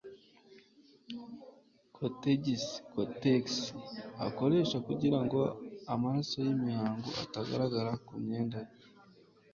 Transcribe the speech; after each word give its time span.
kotegisi 1.95 2.75
(cotex) 2.93 3.43
akoresha 4.27 4.77
kugira 4.87 5.19
ngo 5.25 5.39
amaraso 5.93 6.35
y'imihango 6.45 7.09
atagaragara 7.23 7.91
ku 8.05 8.13
myenda 8.23 8.57
ye 8.67 8.73